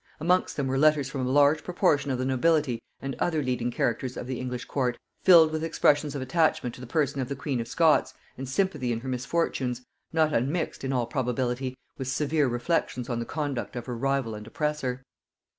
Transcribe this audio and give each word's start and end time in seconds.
Amongst 0.19 0.57
them 0.57 0.65
were 0.65 0.79
letters 0.79 1.11
from 1.11 1.27
a 1.27 1.31
large 1.31 1.63
proportion 1.63 2.09
of 2.09 2.17
the 2.17 2.25
nobility 2.25 2.81
and 3.03 3.13
other 3.19 3.43
leading 3.43 3.69
characters 3.69 4.17
of 4.17 4.25
the 4.25 4.39
English 4.39 4.65
court, 4.65 4.97
filled 5.21 5.51
with 5.51 5.63
expressions 5.63 6.15
of 6.15 6.23
attachment 6.23 6.73
to 6.73 6.81
the 6.81 6.87
person 6.87 7.21
of 7.21 7.29
the 7.29 7.35
queen 7.35 7.61
of 7.61 7.67
Scots 7.67 8.15
and 8.35 8.49
sympathy 8.49 8.91
in 8.91 9.01
her 9.01 9.07
misfortunes, 9.07 9.83
not 10.11 10.33
unmixed, 10.33 10.83
in 10.83 10.91
all 10.91 11.05
probability, 11.05 11.77
with 11.99 12.07
severe 12.07 12.47
reflections 12.47 13.09
on 13.09 13.19
the 13.19 13.25
conduct 13.25 13.75
of 13.75 13.85
her 13.85 13.95
rival 13.95 14.33
and 14.33 14.47
oppressor. 14.47 15.03